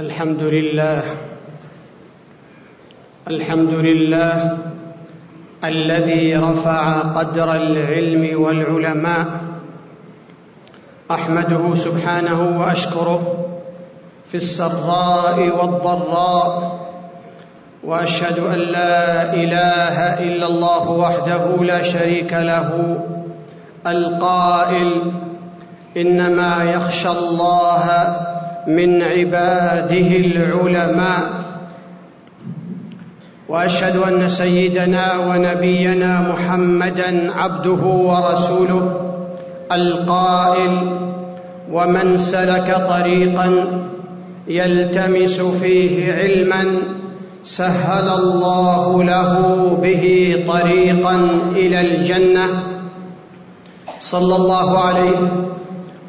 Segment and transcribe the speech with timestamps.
[0.00, 1.02] الحمد لله
[3.28, 4.58] الحمد لله
[5.64, 9.26] الذي رفع قدر العلم والعلماء
[11.10, 13.22] أحمده سبحانه وأشكره
[14.26, 16.80] في السراء والضراء
[17.84, 22.98] وأشهد أن لا إله إلا الله وحده لا شريك له
[23.86, 25.12] القائل
[25.96, 27.84] إنما يخشى الله
[28.66, 31.40] من عباده العلماء.
[33.48, 39.00] وأشهد أن سيدنا ونبينا محمدا عبده ورسوله
[39.72, 41.00] القائل
[41.72, 43.66] ومن سلك طريقا
[44.48, 46.78] يلتمس فيه علما
[47.44, 49.32] سهل الله له
[49.82, 50.04] به
[50.48, 52.46] طريقا إلى الجنة.
[54.00, 55.16] صلى الله عليه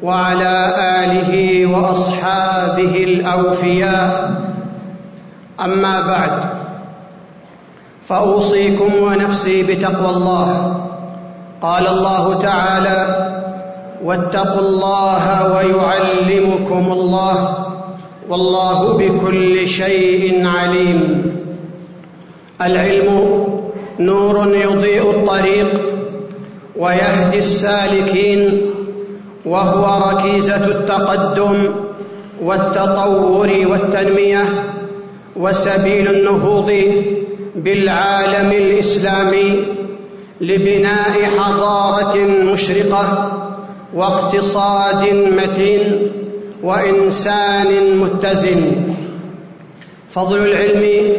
[0.02, 0.74] وعلى
[1.04, 4.34] آله وأصحابه الأوفياء.
[5.64, 6.44] أما بعد
[8.08, 10.76] فأوصيكم ونفسي بتقوى الله.
[11.62, 13.00] قال الله تعالى
[14.04, 17.66] واتقوا الله ويعلمكم الله
[18.28, 21.32] والله بكل شيء عليم.
[22.60, 23.46] العلم
[23.98, 25.80] نور يضيء الطريق
[26.76, 28.60] ويهدي السالكين
[29.44, 31.70] وهو ركيزة التقدم
[32.42, 34.44] والتطور والتنمية
[35.36, 36.72] وسبيل النهوض
[37.56, 39.64] بالعالم الإسلامي
[40.40, 42.16] لبناء حضارة
[42.52, 43.32] مشرقة
[43.94, 46.12] واقتصاد متين
[46.62, 48.60] وإنسان متزن.
[50.10, 51.12] فضل العلم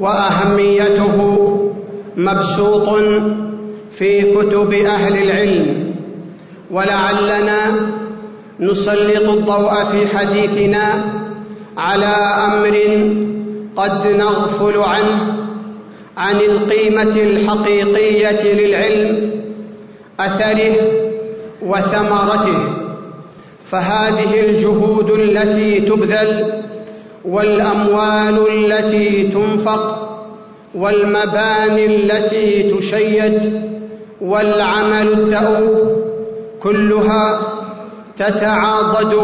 [0.00, 1.16] وأهميته
[2.16, 2.88] مبسوط
[3.90, 5.85] في كتب أهل العلم
[6.70, 7.58] ولعلنا
[8.60, 11.12] نسلط الضوء في حديثنا
[11.76, 12.76] على أمر
[13.76, 15.36] قد نغفل عنه
[16.16, 19.30] عن القيمة الحقيقية للعلم
[20.20, 20.76] أثره
[21.62, 22.58] وثمرته.
[23.64, 26.62] فهذه الجهود التي تبذل
[27.24, 30.06] والأموال التي تنفق
[30.74, 33.62] والمباني التي تشيد
[34.20, 36.05] والعمل الدؤوب
[36.66, 37.40] كلها
[38.16, 39.14] تتعاضد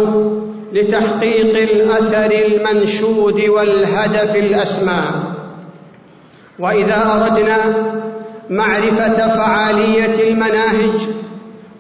[0.73, 5.03] لتحقيق الأثر المنشود والهدف الاسمى
[6.59, 7.59] وإذا أردنا
[8.51, 11.09] معرفة فعالية المناهج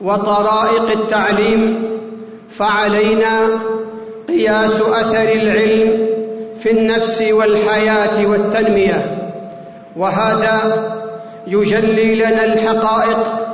[0.00, 1.84] وطرائق التعليم
[2.50, 3.48] فعلينا
[4.28, 6.06] قياس أثر العلم
[6.58, 9.18] في النفس والحياة والتنمية.
[9.96, 10.58] وهذا
[11.46, 13.51] يجلي لنا الحقائق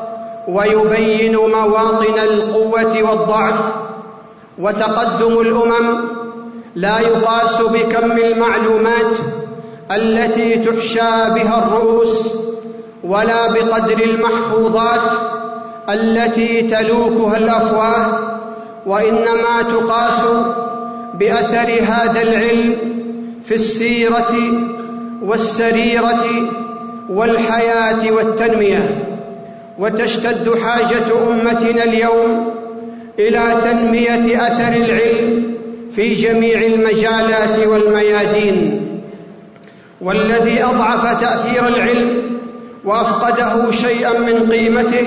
[0.48, 3.74] ويبين مواطن القوة والضعف
[4.58, 6.00] وتقدم الأمم
[6.74, 9.16] لا يقاس بكم المعلومات
[9.90, 12.34] التي تحشى بها الرؤوس
[13.04, 15.10] ولا بقدر المحفوظات
[15.88, 18.18] التي تلوكها الأفواه
[18.86, 20.22] وإنما تقاس
[21.14, 22.76] بأثر هذا العلم
[23.44, 24.36] في السيرة
[25.22, 26.24] والسريرة
[27.10, 29.07] والحياة والتنمية.
[29.78, 32.54] وتشتد حاجة أمتنا اليوم
[33.18, 35.54] إلى تنمية أثر العلم
[35.92, 38.84] في جميع المجالات والميادين.
[40.00, 42.38] والذي أضعف تأثير العلم
[42.84, 45.06] وأفقده شيئا من قيمته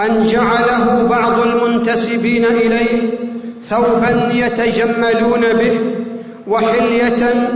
[0.00, 3.00] أن جعله بعض المنتسبين إليه
[3.68, 5.80] ثوبا يتجملون به
[6.46, 7.50] وحلية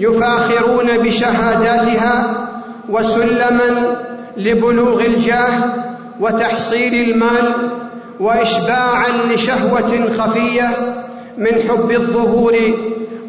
[0.00, 2.48] يفاخرون بشهاداتها
[2.88, 3.96] وسلما
[4.36, 5.87] لبلوغ الجاه
[6.20, 7.54] وتحصيل المال
[8.20, 10.68] واشباعا لشهوة خفية
[11.38, 12.56] من حب الظهور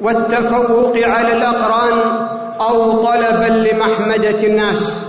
[0.02, 2.28] والتفوق على الأقران
[2.62, 5.06] أو طلبا لمحمدة الناس.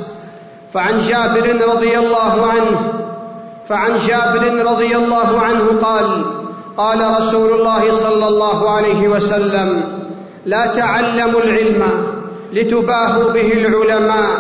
[0.73, 2.93] فعن جابر رضي الله عنه
[3.67, 6.25] فعن جابر رضي الله عنه قال
[6.77, 9.83] قال رسول الله صلى الله عليه وسلم
[10.47, 12.07] لا تعلموا العلم
[12.53, 14.39] لتباهوا به العلماء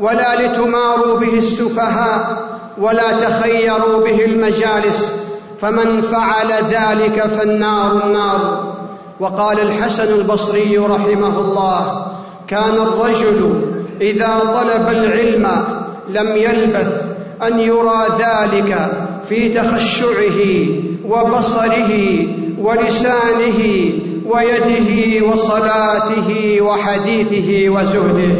[0.00, 5.16] ولا لتماروا به السفهاء ولا تخيروا به المجالس
[5.58, 8.72] فمن فعل ذلك فالنار النار.
[9.20, 12.06] وقال الحسن البصري رحمه الله
[12.48, 13.62] كان الرجل
[14.00, 15.64] إذا طلب العلم
[16.08, 17.02] لم يلبث
[17.42, 18.90] أن يرى ذلك
[19.28, 20.66] في تخشعه
[21.08, 22.26] وبصره
[22.58, 23.90] ولسانه
[24.30, 28.36] ويده وصلاته وحديثه وزهده.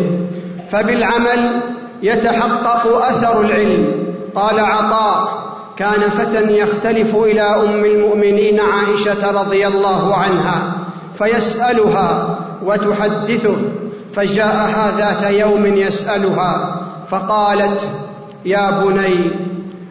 [0.69, 1.61] فبالعمل
[2.03, 4.02] يتحقق أثر العلم.
[4.35, 5.43] قال عطاء
[5.77, 10.75] كان فتى يختلف إلى أم المؤمنين عائشة رضي الله عنها
[11.15, 13.57] فيسألها وتحدثه
[14.13, 17.89] فجاءها ذات يوم يسألها فقالت
[18.45, 19.31] يا بني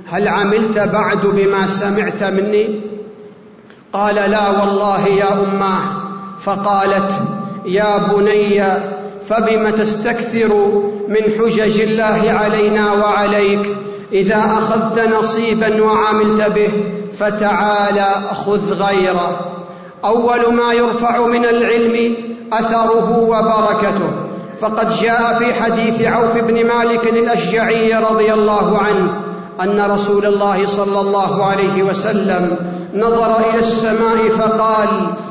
[0.08, 2.82] هل عملت بعد بما سمعت مني؟
[3.94, 5.82] قال لا والله يا اماه
[6.40, 7.12] فقالت
[7.66, 8.64] يا بني
[9.26, 10.54] فبم تستكثر
[11.08, 13.76] من حجج الله علينا وعليك؟
[14.14, 16.72] إذا أخذت نصيبا وعملت به
[17.14, 18.16] فتعالى
[18.46, 19.40] خذ غيره.
[20.06, 22.16] أول ما يرفع من العلم
[22.54, 24.12] أثره وبركته.
[24.62, 29.22] فقد جاء في حديث عوف بن مالك الأشجعي رضي الله عنه
[29.62, 32.58] أن رسول الله صلى الله عليه وسلم
[32.94, 34.88] نظر إلى السماء فقال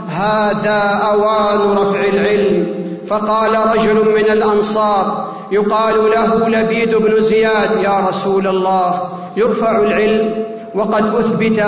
[0.09, 2.81] هذا أوان رفع العلم.
[3.07, 10.45] فقال رجل من الأنصار يقال له لبيد بن زياد يا رسول الله يرفع العلم
[10.75, 11.65] وقد أثبت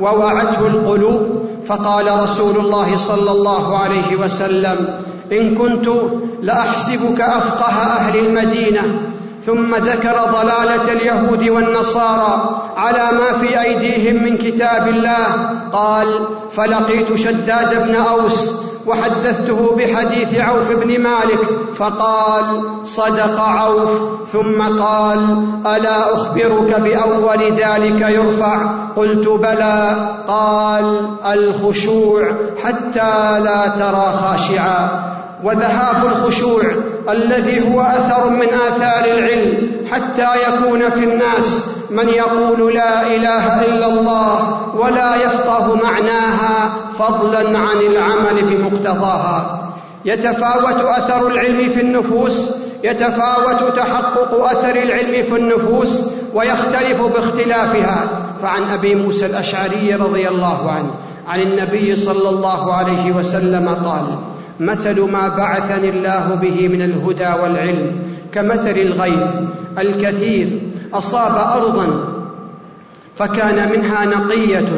[0.00, 5.00] ووعته القلوب فقال رسول الله صلى الله عليه وسلم
[5.32, 5.88] إن كنت
[6.42, 9.00] لأحسبك أفقه أهل المدينة.
[9.46, 15.26] ثم ذكر ضلالة اليهود والنصارى على ما في أيديهم من كتاب الله.
[15.72, 16.06] قال
[16.52, 18.52] فلقيت شداد بن أوس
[18.86, 22.44] وحدثته بحديث عوف بن مالك فقال
[22.84, 23.90] صدق عوف.
[24.32, 25.18] ثم قال
[25.66, 30.14] ألا أخبرك بأول ذلك يرفع؟ قلت بلى.
[30.28, 32.32] قال الخشوع
[32.64, 35.08] حتى لا ترى خاشعا.
[35.44, 36.62] وذهاب الخشوع
[37.08, 43.86] الذي هو أثر من آثار العلم حتى يكون في الناس من يقول لا إله إلا
[43.86, 49.68] الله ولا يفقه معناها فضلا عن العمل بمقتضاها.
[50.04, 52.50] يتفاوت أثر العلم في النفوس
[52.84, 56.00] يتفاوت تحقق أثر العلم في النفوس
[56.34, 58.22] ويختلف باختلافها.
[58.42, 60.90] فعن أبي موسى الأشعري رضي الله عنه
[61.28, 64.04] عن النبي صلى الله عليه وسلم قال
[64.60, 67.92] مثل ما بعثني الله به من الهدى والعلم
[68.32, 69.30] كمثل الغيث
[69.78, 70.48] الكثير
[70.94, 72.14] أصاب ارضا
[73.16, 74.68] فكان منها نقية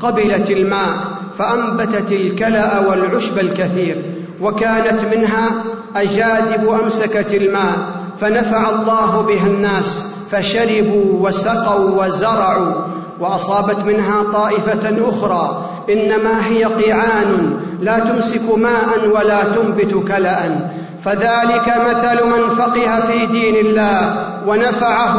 [0.00, 0.94] قبلت الماء
[1.38, 3.96] فأنبتت الكلأ والعشب الكثير
[4.40, 5.50] وكانت منها
[5.96, 12.74] أجادب أمسكت الماء فنفع الله بها الناس فشربوا وسقوا وزرعوا
[13.20, 20.70] وأصابت منها طائفة أخرى إنما هي قيعان لا تمسك ماء ولا تنبت كلا.
[21.04, 25.16] فذلك مثل من فقه في دين الله ونفعه.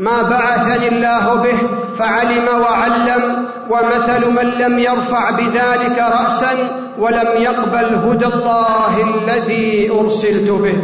[0.00, 1.58] ما بعثني الله به
[1.94, 6.52] فعلم وعلم ومثل من لم يرفع بذلك راسا
[6.98, 10.76] ولم يقبل هدى الله الذي أرسلت به.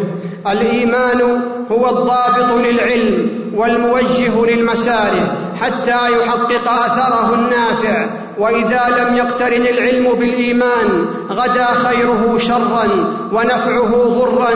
[0.52, 1.43] الإيمان
[1.73, 8.06] هو الضابط للعلم والموجه للمسالك حتى يحقق أثره النافع.
[8.38, 12.88] وإذا لم يقترن العلم بالإيمان غدا خيره شرا
[13.32, 14.50] ونفعه ضرا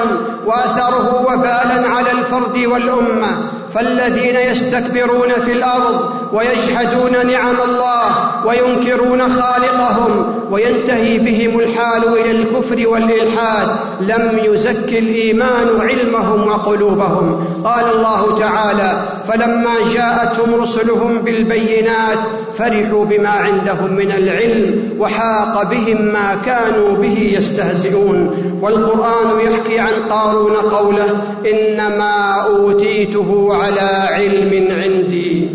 [0.47, 3.37] وأثره وبالا على الفرد والأمة.
[3.75, 13.69] فالذين يستكبرون في الأرض ويجحدون نعم الله وينكرون خالقهم وينتهي بهم الحال إلى الكفر والإلحاد
[14.01, 17.45] لم يزك الإيمان علمهم وقلوبهم.
[17.65, 22.19] قال الله تعالى فلما جاءتهم رسلهم بالبينات
[22.55, 28.45] فرحوا بما عندهم من العلم وحاق بهم ما كانوا به يستهزئون.
[28.63, 33.64] والقرآن يحكي عن قارون قوله إنما أوتيته على
[34.15, 35.51] علم عندي.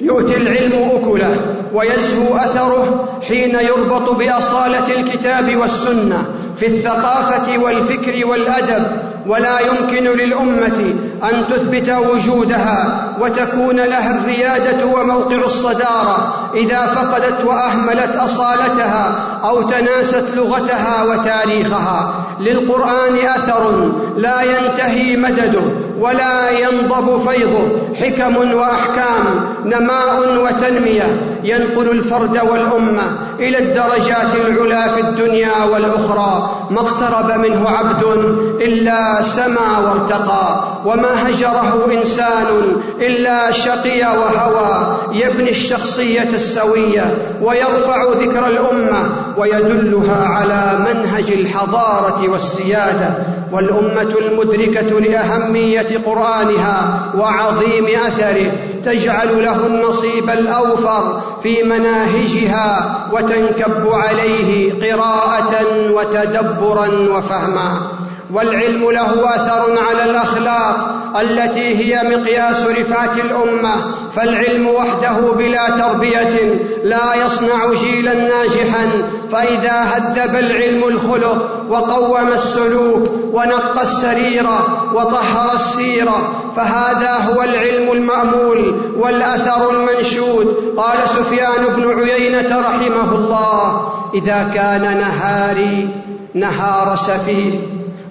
[0.00, 1.36] يؤتي العلم أكله
[1.74, 6.24] ويزهو أثره حين يربط بأصالة الكتاب والسنة
[6.56, 8.86] في الثقافة والفكر والأدب.
[9.26, 19.24] ولا يمكن للأمة أن تثبت وجودها وتكون لها الريادة وموقع الصدارة إذا فقدت وأهملت أصالتها
[19.44, 22.14] أو تناست لغتها وتاريخها.
[22.40, 25.62] للقرآن أثر لا ينتهي مدده.
[26.00, 27.68] ولا ينضب فيضه
[28.00, 29.24] حكم وأحكام
[29.64, 31.36] نماء وتنمية.
[31.44, 33.02] ينقل الفرد والأمة
[33.40, 36.50] إلى الدرجات العلى في الدنيا والأخرى.
[36.70, 38.04] ما اقترب منه عبد
[38.60, 40.64] إلا سما وارتقى.
[40.84, 42.46] وما هجره إنسان
[43.00, 44.96] إلا شقي وهوى.
[45.12, 53.10] يبني الشخصية السوية ويرفع ذكر الأمة ويدلها على منهج الحضارة والسيادة.
[53.52, 58.52] والأمة المدركة لأهمية قرآنها وعظيم أثره
[58.84, 67.96] تجعل له النصيب الأوفر في مناهجها وتنكب عليه قراءة وتدبرا وفهما.
[68.32, 77.26] والعلم له أثر على الأخلاق التي هي مقياس رفعه الأمة فالعلم وحده بلا تربية لا
[77.26, 78.88] يصنع جيلا ناجحا
[79.30, 89.70] فإذا هذب العلم الخلق وقوم السلوك ونقى السريره وطهر السيره فهذا هو العلم المأمول والأثر
[89.70, 95.88] المنشود قال سفيان بن عيينة رحمه الله إذا كان نهاري
[96.34, 97.58] نهار سفيه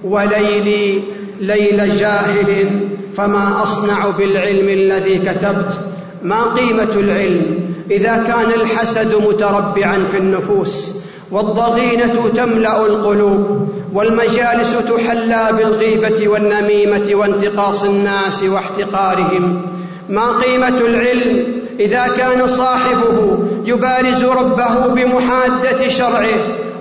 [0.03, 1.01] وليلي
[1.39, 2.69] ليل جاهل
[3.17, 5.79] فما أصنع بالعلم الذي كتبت؟
[6.23, 7.59] ما قيمة العلم؟
[7.91, 10.95] إذا كان الحسد متربعا في النفوس
[11.31, 19.61] والضغينة تملأ القلوب والمجالس تحلى بالغيبة والنميمة وانتقاص الناس واحتقارهم.
[20.09, 21.43] ما قيمة العلم؟
[21.79, 26.37] إذا كان صاحبه يبارز ربه بمحاده شرعه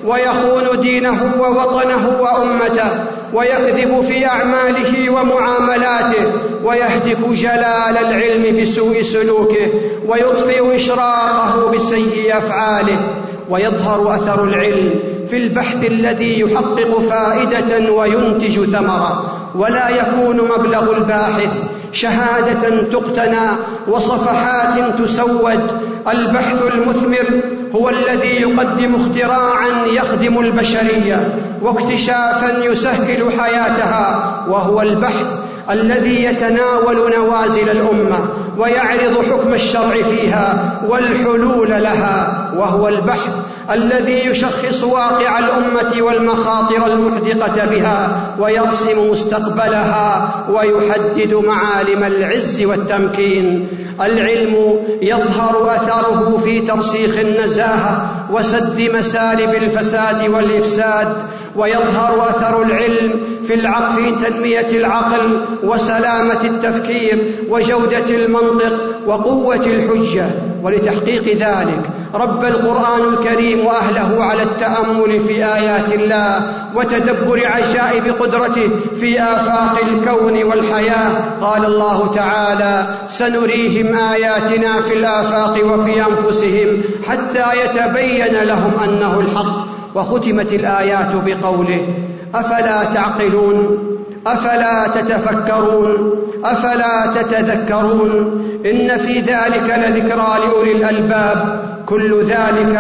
[0.07, 6.33] ويخون دينه ووطنه وأمته ويكذب في أعماله ومعاملاته
[6.65, 9.69] ويهتك جلال العلم بسوء سلوكه
[10.07, 14.91] ويطفئ إشراقه بسيء أفعاله ويظهر أثر العلم
[15.27, 21.53] في البحث الذي يحقق فائدة وينتج ثمرة ولا يكون مبلغ الباحث
[21.95, 23.49] شهادة تقتنى
[23.89, 25.95] وصفحات تسود.
[26.09, 27.41] البحث المثمر
[27.75, 35.39] هو الذي يقدم اختراعا يخدم البشرية واكتشافا يسهل حياتها وهو البحث
[35.71, 43.43] الذي يتناول نوازل الأمة ويعرض حكم الشرع فيها والحلول لها وهو البحث
[43.73, 53.69] الذي يشخص واقع الأمة والمخاطر المحدقة بها ويرسم مستقبلها ويحدد معالم العز والتمكين.
[54.01, 61.09] العلم يظهر أثره في ترسيخ النزاهة وسد مسالب الفساد والإفساد
[61.57, 68.73] ويظهر أثر العلم في العقل في تنمية العقل وسلامة التفكير وجودة المنطق
[69.07, 70.27] وقوة الحجة.
[70.63, 71.81] ولتحقيق ذلك
[72.15, 80.43] رب القرآن الكريم وأهله على التأمل في آيات الله وتدبر عجائب قدرته في آفاق الكون
[80.45, 81.11] والحياة.
[81.41, 89.67] قال الله تعالى سنريهم آياتنا في الآفاق وفي أنفسهم حتى يتبين لهم أنه الحق.
[89.95, 91.89] وختمت الآيات بقوله
[92.35, 93.79] أفلا تعقلون؟
[94.27, 96.13] أفلا تتفكرون؟
[96.45, 101.74] أفلا تتذكرون؟ إن في ذلك لذكرى لأولي الألباب.
[101.87, 102.75] كل ذلك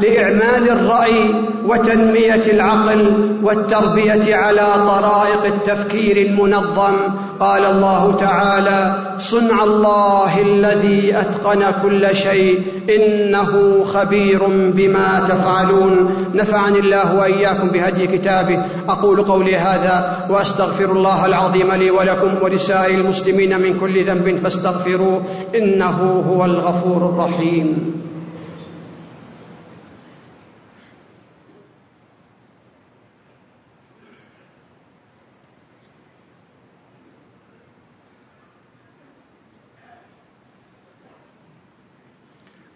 [0.00, 1.34] لاعمال الرأي
[1.66, 6.94] وتنمية العقل والتربية على طرائق التفكير المنظم.
[7.40, 12.62] قال الله تعالى صنع الله الذي أتقن كل شيء
[12.96, 16.14] إنه خبير بما تفعلون.
[16.34, 18.62] نفعني الله وإياكم بهدي كتابه.
[18.88, 25.22] أقول قولي هذا وأستغفر الله العظيم لي ولكم ولسائر المسلمين من كل ذنب فاستغفروه
[25.54, 27.95] إنه هو الغفور الرحيم.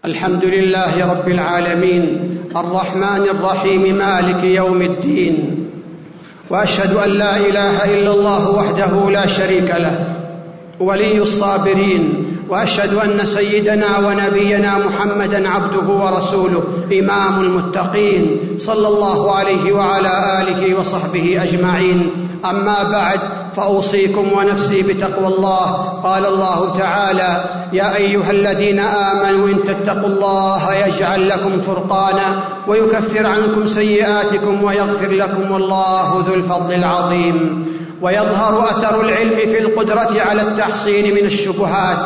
[0.04, 5.66] الحمد لله رب العالمين الرحمن الرحيم مالك يوم الدين.
[6.50, 10.04] وأشهد أن لا إله إلا الله وحده لا شريك له
[10.80, 12.26] ولي الصابرين.
[12.48, 21.42] وأشهد أن سيدنا ونبينا محمدا عبده ورسوله إمام المتقين صلى الله عليه وعلى آله وصحبه
[21.42, 22.10] أجمعين.
[22.44, 23.20] أما بعد
[23.56, 25.72] فأوصيكم ونفسي بتقوى الله.
[26.04, 33.66] قال الله تعالى يا أيها الذين آمنوا إن تتقوا الله يجعل لكم فرقانا ويكفر عنكم
[33.66, 37.66] سيئاتكم ويغفر لكم والله ذو الفضل العظيم.
[38.02, 41.98] ويظهر أثر العلم في القدرة على التحصين من الشبهات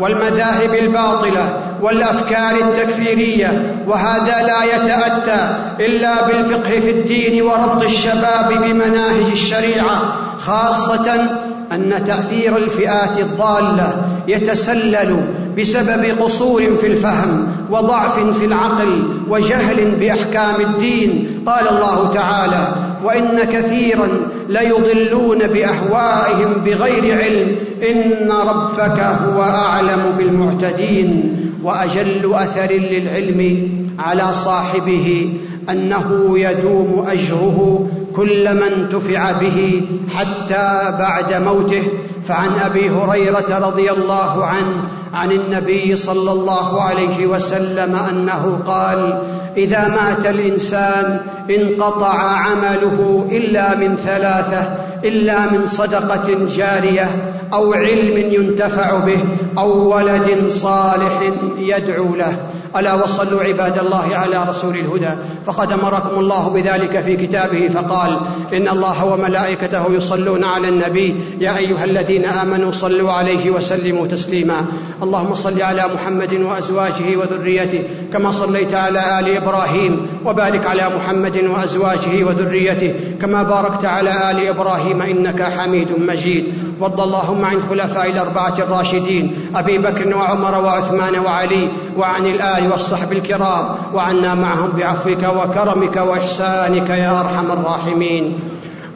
[0.00, 10.12] والمذاهب الباطلة والأفكار التكفيرية وهذا لا يتأتى إلا بالفقه في الدين وربط الشباب بمناهج الشريعة
[10.38, 11.30] خاصة
[11.72, 15.16] أن تأثير الفئات الضالة يتسلل
[15.58, 21.28] بسبب قصور في الفهم وضعف في العقل وجهل بأحكام الدين.
[21.46, 22.74] قال الله تعالى
[23.04, 24.08] وإن كثيرا
[24.48, 27.56] ليضلون بأهوائهم بغير علم.
[27.90, 31.36] إن ربك هو أعلم بالمعتدين.
[31.64, 35.32] وأجل أثر للعلم على صاحبه
[35.70, 37.86] أنه يدوم أجره
[38.16, 39.82] كل من انتفع به
[40.14, 41.82] حتى بعد موته.
[42.24, 44.82] فعن أبي هريرة رضي الله عنه
[45.14, 49.22] عن النبي صلى الله عليه وسلم أنه قال
[49.56, 57.08] إذا مات الإنسان انقطع عمله إلا من ثلاثة إلا من صدقة جارية
[57.52, 59.18] أو علم ينتفع به
[59.58, 62.36] أو ولد صالح يدعو له.
[62.76, 65.10] ألا وصلوا عباد الله على رسول الهدى.
[65.46, 68.20] فقد أمركم الله بذلك في كتابه فقال
[68.52, 74.64] إن الله وملائكته يصلون على النبي يا أيها الذين آمنوا صلوا عليه وسلموا تسليما.
[75.02, 82.24] اللهم صل على محمد وأزواجه وذريته كما صليت على آل إبراهيم وبارك على محمد وأزواجه
[82.24, 86.44] وذريته كما باركت على آل إبراهيم إنك حميد مجيد.
[86.80, 93.64] وارض اللهم عن خلفاء الأربعة الراشدين أبي بكر وعمر وعثمان وعلي وعن الآل والصحب الكرام
[93.94, 98.38] وعنا معهم بعفوك وكرمك وإحسانك يا أرحم الراحمين.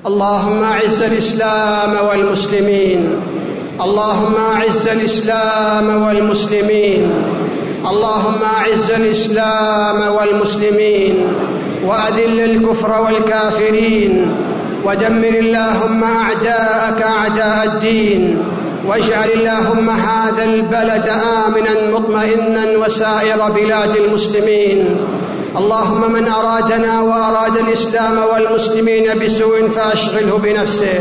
[0.06, 3.20] اللهم أعز الإسلام والمسلمين.
[3.84, 7.12] اللهم أعز الإسلام والمسلمين.
[7.86, 11.32] اللهم أعز الإسلام والمسلمين.
[11.84, 14.36] وأذل الكفر والكافرين.
[14.84, 18.44] ودمر اللهم أعداءك أعداء الدين.
[18.86, 21.08] واجعل اللهم هذا البلد
[21.46, 25.06] آمنا مطمئنا وسائر بلاد المسلمين.
[25.56, 31.00] اللهم من أرادنا وأراد الإسلام والمسلمين بسوء فأشغله بنفسه.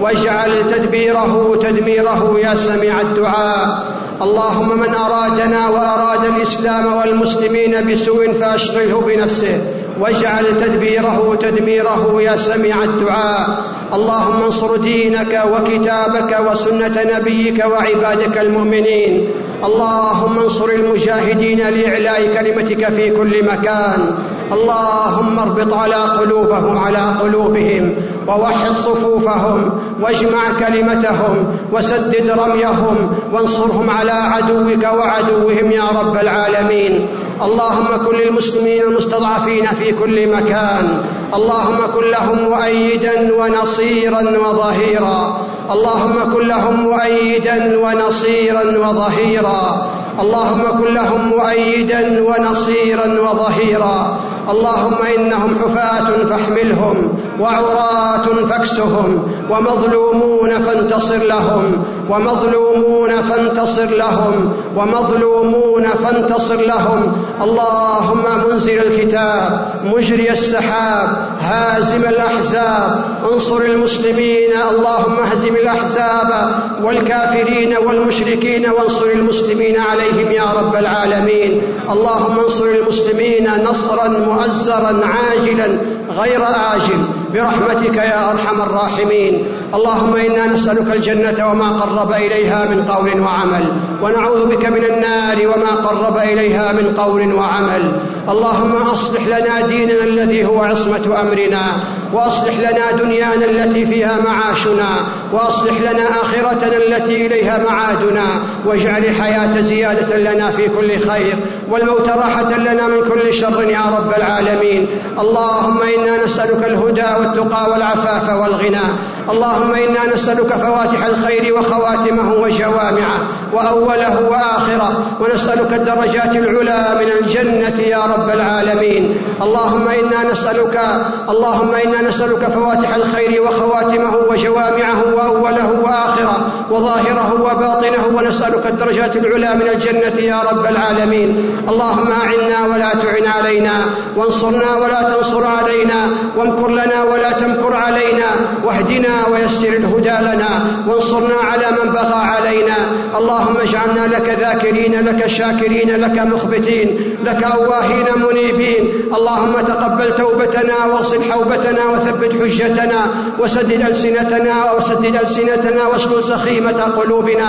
[0.00, 3.88] واجعل تدبيره تدميره يا سميع الدعاء.
[4.22, 9.60] اللهم من أرادنا وأراد الإسلام والمسلمين بسوء فأشغله بنفسه.
[10.00, 13.62] واجعل تدبيره تدميره يا سميع الدعاء.
[13.94, 19.30] اللهم انصر دينك وكتابك وسنة نبيك وعبادك المؤمنين.
[19.64, 24.18] اللهم انصر المجاهدين لإعلاء كلمتك في كل مكان.
[24.52, 27.94] اللهم اربط على قلوبهم على قلوبهم
[28.28, 32.96] ووحد صفوفهم واجمع كلمتهم وسدد رميهم
[33.32, 37.06] وانصرهم على عدوك وعدوهم يا رب العالمين.
[37.42, 41.04] اللهم كن للمسلمين المستضعفين في كل مكان.
[41.34, 45.40] اللهم كن لهم مؤيدا ونصيرا وظهيرا.
[45.70, 49.90] اللهم كن لهم مؤيدا ونصيرا وظهيرا.
[50.20, 54.18] اللهم كن لهم مؤيدا ونصيرا وظهيرا.
[54.48, 67.12] اللهم إنهم حفاة فاحملهم وعراه فاكسهم ومظلومون فانتصر لهم ومظلومون فانتصر لهم ومظلومون فانتصر لهم.
[67.42, 71.08] اللهم منزل الكتاب مجري السحاب
[71.40, 80.07] هازم الأحزاب انصر المسلمين اللهم اهزم الأحزاب والكافرين والمشركين وانصر المسلمين عليهم.
[80.16, 81.62] يا رب العالمين.
[81.90, 85.78] اللهم انصر المسلمين نصرا مؤزرا عاجلا
[86.16, 87.04] غير آجل.
[87.34, 89.46] برحمتك يا أرحم الراحمين.
[89.74, 93.64] اللهم إنا نسألك الجنة وما قرب إليها من قول وعمل
[94.02, 98.00] ونعوذ بك من النار وما قرب إليها من قول وعمل.
[98.28, 101.64] اللهم أصلح لنا ديننا الذي هو عصمة أمرنا
[102.12, 104.88] وأصلح لنا دنيانا التي فيها معاشنا
[105.32, 111.36] وأصلح لنا آخرتنا التي إليها معادنا واجعل الحياة زيادة لنا في كل خير
[111.70, 114.86] والموت راحة لنا من كل شر يا رب العالمين.
[115.18, 118.86] اللهم إنا نسألك الهدى والتقى والعفاف والغنى.
[119.30, 123.18] اللهم إنا نسألك فواتح الخير وخواتمه وجوامعه
[123.52, 129.16] وأوله وآخره ونسألك الدرجات العلى من الجنة يا رب العالمين.
[129.42, 130.80] اللهم إنا نسألك
[131.28, 136.38] اللهم إنا نسألك فواتح الخير وخواتمه وجوامعه وأوله وآخره
[136.70, 141.56] وظاهره وباطنه ونسألك الدرجات العلى من الجنة يا رب العالمين.
[141.68, 143.74] اللهم أعنا ولا تعن علينا
[144.16, 148.26] وانصرنا ولا تنصر علينا وامكر لنا ولا تمكر علينا
[148.64, 152.76] واهدنا ويسر الهدى لنا وانصرنا على من بغى علينا.
[153.18, 159.12] اللهم اجعلنا لك ذاكرين لك شاكرين لك مخبتين لك أواهين منيبين.
[159.16, 163.00] اللهم تقبل توبتنا واغسل حوبتنا وثبت حجتنا
[163.38, 167.48] وسدد ألسنتنا وسدد ألسنتنا واسلل سخيمة قلوبنا.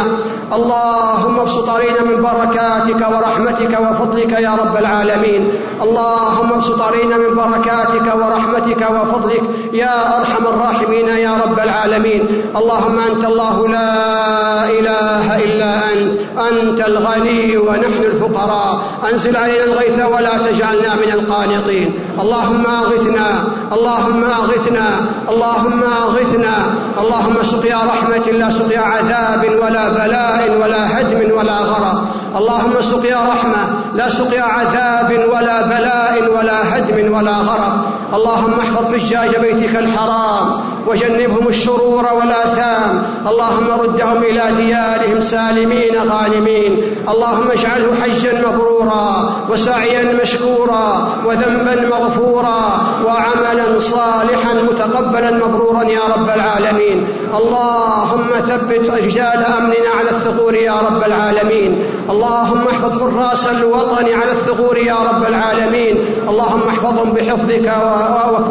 [0.54, 5.52] اللهم ابسط علينا من بركاتك ورحمتك وفضلك يا رب العالمين.
[5.82, 11.89] اللهم ابسط علينا من بركاتك ورحمتك وفضلك يا أرحم الراحمين يا رب العالمين.
[11.90, 12.44] العالمين.
[12.56, 16.20] اللهم أنت الله لا إله إلا أنت.
[16.52, 18.80] أنت الغني ونحن الفقراء.
[19.12, 21.94] أنزل علينا الغيث ولا تجعلنا من القانطين.
[22.22, 23.44] اللهم أغثنا.
[23.74, 24.90] اللهم أغثنا.
[25.30, 26.56] اللهم أغثنا.
[27.02, 32.04] اللهم سقيا رحمة لا سقيا عذاب ولا بلاء ولا هدم ولا غرق.
[32.38, 33.64] اللهم سقيا رحمة
[33.96, 37.76] لا سقيا عذاب ولا بلاء ولا هدم ولا غرق.
[38.14, 41.48] اللهم احفظ حجاج بيتك الحرام وجنبهم
[41.80, 43.04] الشرور والآثام.
[43.28, 46.72] اللهم ردهم إلى ديارهم سالمين غانمين.
[47.10, 52.62] اللهم اجعله حجا مبرورا وسعيا مشكورا وذنبا مغفورا
[53.06, 57.08] وعملا صالحا متقبلا مبرورا يا رب العالمين.
[57.40, 61.84] اللهم ثبت رجال أمننا على الثغور يا رب العالمين.
[62.10, 65.96] اللهم احفظ حراس الوطن على الثغور يا رب العالمين.
[66.30, 67.68] اللهم احفظهم بحفظك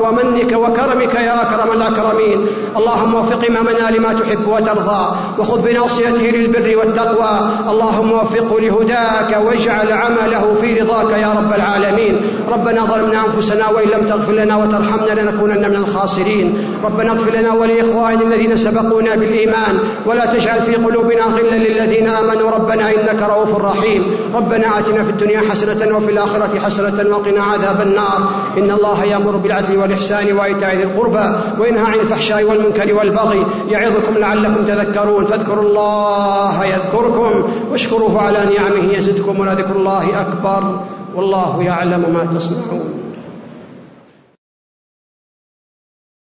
[0.03, 2.47] ومنك وكرمك يا أكرم الأكرمين.
[2.77, 7.51] اللهم وفق إمامنا لما تحب وترضى وخذ بناصيته للبر والتقوى.
[7.71, 12.21] اللهم وفقه لهداك واجعل عمله في رضاك يا رب العالمين.
[12.53, 16.79] ربنا ظلمنا أنفسنا وإن لم تغفر لنا وترحمنا لنكونن من الخاسرين.
[16.85, 19.79] ربنا اغفر لنا ولإخواننا الذين سبقونا بالإيمان.
[20.07, 22.51] ولا تجعل في قلوبنا غلا للذين آمنوا.
[22.51, 24.17] ربنا إنك رؤوف رحيم.
[24.35, 28.21] ربنا آتنا في الدنيا حسنة وفي الآخرة حسنة وقنا عذاب النار.
[28.59, 31.27] إن الله يأمر بالعدل والإحسان وإيتاء ذي القربى
[31.59, 35.25] وينهى عن الفحشاء والمنكر والبغي يعظكم لعلكم تذكرون.
[35.25, 40.81] فاذكروا الله يذكركم واشكروه على نعمه يزدكم ولذكر الله أكبر.
[41.15, 43.08] والله يعلم ما تصنعون.